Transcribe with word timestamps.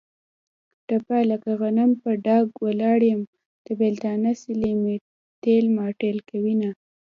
ټپه: 0.87 1.19
لکه 1.31 1.49
غنم 1.61 1.91
په 2.01 2.09
ډاګ 2.25 2.45
ولاړ 2.65 2.99
یم. 3.11 3.21
د 3.65 3.67
بېلتانه 3.79 4.31
سیلۍ 4.41 4.73
مې 4.81 4.95
تېل 5.43 5.65
ماټېل 5.77 6.17
کوینه. 6.29 6.69